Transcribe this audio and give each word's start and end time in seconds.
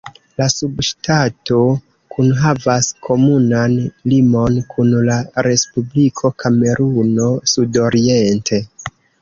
La 0.41 0.45
subŝtato 0.51 1.57
kunhavas 2.15 2.89
komunan 3.09 3.77
limon 4.15 4.57
kun 4.73 4.91
la 5.11 5.19
Respubliko 5.49 6.33
Kameruno 6.45 7.29
sudoriente. 7.55 8.65